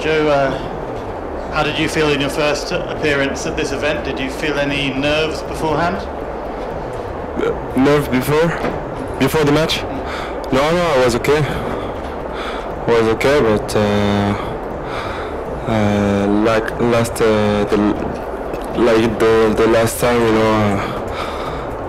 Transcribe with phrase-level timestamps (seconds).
[0.00, 4.04] Jo, uh, how did you feel in your first appearance at this event?
[4.04, 5.96] Did you feel any nerves beforehand?
[7.76, 8.48] Nerve before?
[9.18, 9.82] Before the match?
[10.52, 11.40] No, no, I was okay.
[11.40, 14.34] I was okay, but uh,
[15.66, 17.76] uh, like last uh, the
[18.78, 20.52] like the the last time, you know,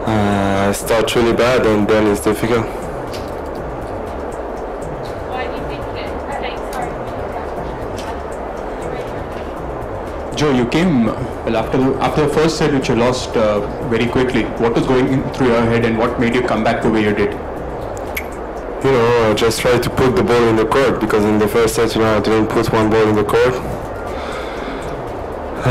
[0.08, 2.66] uh, I start really bad and then it's difficult.
[10.40, 14.08] Jo, you came well after the, after the first set, which you lost uh, very
[14.08, 14.44] quickly.
[14.64, 17.04] What was going in through your head, and what made you come back the way
[17.04, 17.34] you did?
[18.86, 21.48] You know, I just try to put the ball in the court because in the
[21.50, 23.54] first set, you know, I didn't put one ball in the court.
[25.66, 25.70] Uh,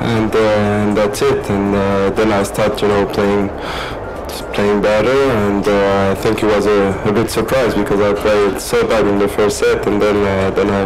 [0.00, 1.50] and, uh, and that's it.
[1.50, 3.50] And uh, then I start, you know, playing
[4.58, 5.20] playing better.
[5.46, 9.06] And uh, I think it was a, a bit surprise because I played so bad
[9.06, 10.82] in the first set, and then uh, then I,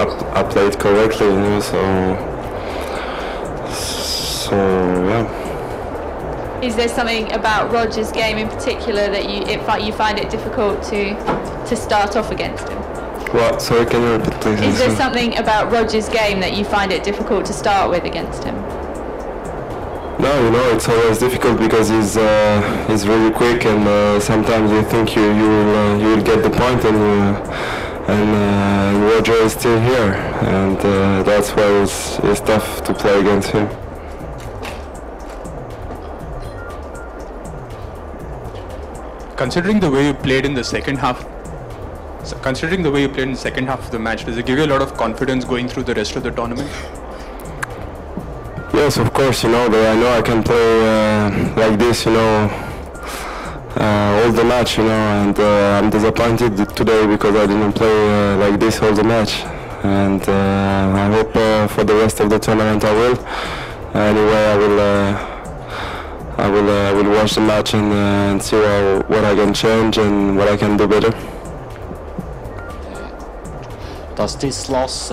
[0.00, 1.60] I I played correctly, you know.
[1.60, 1.80] So
[3.70, 4.56] so
[5.10, 5.24] yeah.
[6.62, 10.82] Is there something about Roger's game in particular that you it, you find it difficult
[10.84, 11.14] to
[11.68, 12.78] to start off against him?
[13.36, 13.60] What?
[13.60, 14.60] Sorry, can you repeat, please?
[14.60, 18.44] Is there something about Roger's game that you find it difficult to start with against
[18.44, 18.56] him?
[20.22, 24.70] No, you know it's always difficult because he's uh, he's really quick, and uh, sometimes
[24.70, 29.14] you think you you will uh, you will get the point, and uh, and uh,
[29.14, 30.12] Roger is still here,
[30.60, 33.68] and uh, that's why it's, it's tough to play against him.
[39.36, 41.26] Considering the way you played in the second half,
[42.42, 44.56] considering the way you played in the second half of the match, does it give
[44.56, 46.70] you a lot of confidence going through the rest of the tournament?
[48.82, 52.10] Yes, of course, you know that I know I can play uh, like this, you
[52.10, 52.50] know,
[53.76, 57.88] uh, all the match, you know, and uh, I'm disappointed today because I didn't play
[57.88, 59.44] uh, like this all the match,
[59.84, 63.16] and uh, I hope uh, for the rest of the tournament I will.
[63.94, 64.80] Anyway, I will.
[66.40, 66.68] I will.
[66.68, 70.48] I will watch the match and, and see how, what I can change and what
[70.48, 71.12] I can do better.
[74.16, 75.12] Does this loss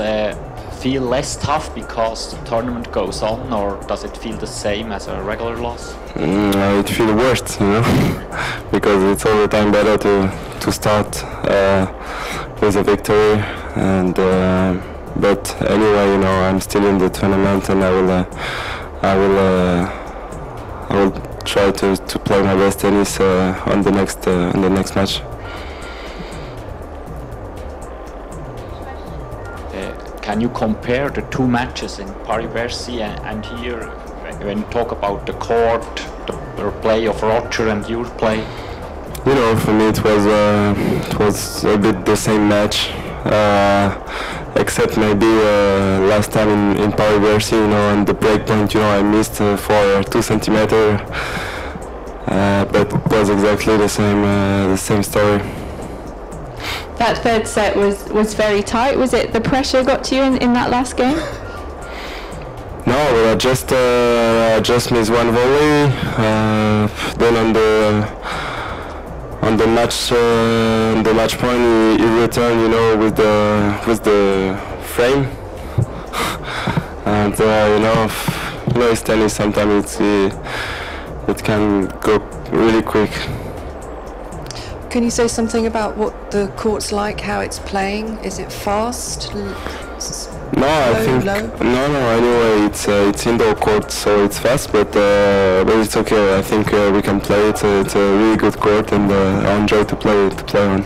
[0.80, 5.08] feel less tough because the tournament goes on, or does it feel the same as
[5.08, 5.94] a regular loss?
[6.14, 7.84] Mm, it feels worse, you know,
[8.72, 10.32] because it's all the time better to
[10.62, 11.86] to start uh,
[12.62, 13.44] with a victory.
[13.76, 14.78] And uh,
[15.18, 18.26] but anyway, you know, I'm still in the tournament, and I will, uh,
[19.02, 21.12] I will, uh, I will
[21.44, 24.96] try to, to play my best tennis uh, on the next uh, on the next
[24.96, 25.22] match.
[30.30, 33.86] Can you compare the two matches in Paris-Bercy and, and here,
[34.46, 35.96] when you talk about the court,
[36.28, 38.40] the, play of Roger and your play?
[39.26, 40.76] You know, for me it was uh,
[41.10, 42.78] it was a bit the same match,
[43.26, 43.88] uh,
[44.56, 48.72] except maybe uh, last time in, in Paris Bercy, you know, on the break point,
[48.76, 50.86] you know, I missed uh, for two centimeter,
[52.28, 55.59] uh, but it was exactly the same uh, the same story.
[57.00, 58.98] That third set was was very tight.
[58.98, 61.18] Was it the pressure got to you in, in that last game?
[62.86, 65.94] No, I just uh, just missed one volley.
[66.18, 67.70] Uh, then on the
[69.42, 73.82] on the match uh, on the match point, he, he returned, you know, with the
[73.88, 75.24] with the frame.
[77.06, 79.36] and uh, you know, you tennis.
[79.36, 82.18] Sometimes it's uh, it can go
[82.52, 83.12] really quick.
[84.90, 88.18] Can you say something about what the court's like, how it's playing?
[88.24, 89.32] Is it fast?
[89.36, 89.54] L-
[89.98, 90.28] s-
[90.58, 91.42] No, I Low, think low?
[91.76, 92.00] no, no.
[92.20, 96.38] Anyway, it's uh, it's indoor court, so it's fast, but uh, but it's okay.
[96.40, 97.50] I think uh, we can play.
[97.50, 100.66] It's a, it's a really good court, and uh, I enjoy to play to play
[100.76, 100.82] on.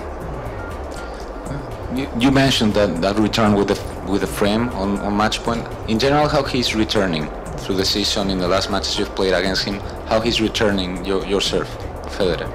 [1.98, 3.78] You, you mentioned that, that return with the
[4.12, 5.66] with the frame on, on match point.
[5.88, 7.28] In general, how he's returning
[7.60, 11.26] through the season in the last matches you've played against him, how he's returning your,
[11.26, 11.70] your serve,
[12.18, 12.50] Federer.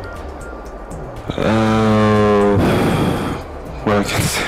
[3.98, 4.44] I can say,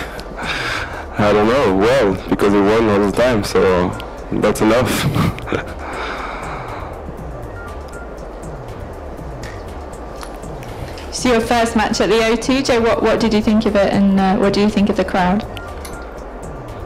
[1.19, 1.77] I don't know.
[1.77, 3.89] Well, because we won all the time, so
[4.31, 4.91] that's enough.
[11.13, 12.81] So your first match at the O2, Jo.
[12.81, 15.05] What what did you think of it, and uh, what do you think of the
[15.05, 15.45] crowd?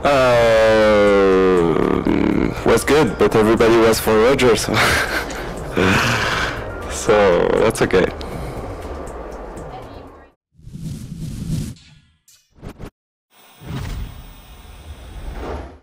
[0.05, 2.03] uh,
[2.67, 4.75] was good, but everybody was for Rogers, so,
[6.91, 8.07] so that's okay.